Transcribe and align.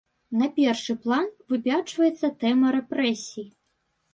На 0.41 0.45
першы 0.55 0.95
план 1.03 1.27
выпячваецца 1.53 2.33
тэма 2.45 2.67
рэпрэсій. 2.77 3.47